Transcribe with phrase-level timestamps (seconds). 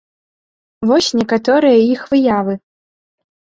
[0.91, 2.57] Вось некаторыя іх выявы.